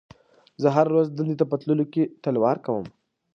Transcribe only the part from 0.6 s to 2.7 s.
زه هره ورځ دندې ته په تللو کې تلوار